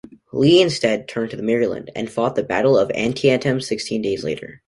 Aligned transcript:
Lee 0.33 0.63
instead 0.63 1.07
turned 1.07 1.29
to 1.29 1.37
Maryland, 1.37 1.91
and 1.95 2.09
fought 2.09 2.33
the 2.33 2.41
Battle 2.41 2.75
of 2.75 2.89
Antietam 2.95 3.61
sixteen 3.61 4.01
days 4.01 4.23
later. 4.23 4.59